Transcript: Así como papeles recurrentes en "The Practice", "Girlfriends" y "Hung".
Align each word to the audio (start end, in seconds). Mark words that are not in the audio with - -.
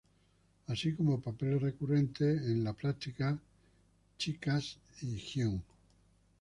Así 0.69 0.95
como 0.95 1.19
papeles 1.21 1.61
recurrentes 1.61 2.41
en 2.47 2.63
"The 2.65 2.73
Practice", 2.73 3.37
"Girlfriends" 4.17 4.79
y 5.03 5.43
"Hung". 5.43 5.61